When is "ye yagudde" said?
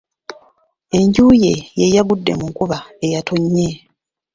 1.43-2.31